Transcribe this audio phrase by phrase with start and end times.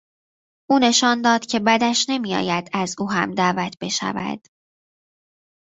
[0.69, 4.47] او نشان داد که بدش نمیآید از او هم دعوت بشود.